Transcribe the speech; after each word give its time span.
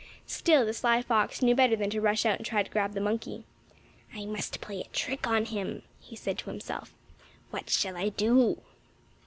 Still 0.25 0.65
the 0.65 0.73
sly 0.73 1.03
fox 1.03 1.43
knew 1.43 1.53
better 1.53 1.75
than 1.75 1.91
to 1.91 2.01
rush 2.01 2.25
out 2.25 2.37
and 2.37 2.43
try 2.47 2.63
to 2.63 2.71
grab 2.71 2.93
the 2.95 2.99
monkey. 2.99 3.43
"I 4.15 4.25
must 4.25 4.59
play 4.59 4.81
a 4.81 4.85
trick 4.87 5.27
on 5.27 5.45
him," 5.45 5.83
he 5.99 6.15
said 6.15 6.39
to 6.39 6.49
himself. 6.49 6.95
"What 7.51 7.69
shall 7.69 7.95
I 7.95 8.09
do?" 8.09 8.63